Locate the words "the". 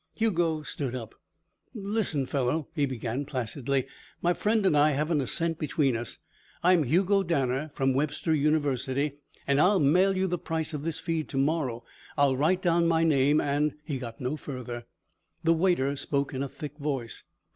10.25-10.39, 15.43-15.53